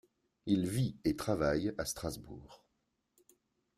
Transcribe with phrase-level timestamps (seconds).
[0.47, 2.65] Il vit et travaille à Strasbourg.